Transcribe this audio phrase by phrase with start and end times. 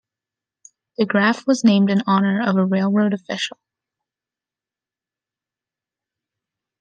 [0.97, 3.59] De Graff was named in honor of a railroad official.